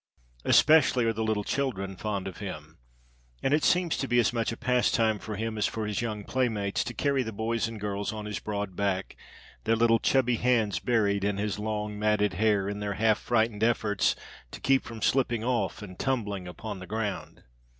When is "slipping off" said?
15.03-15.83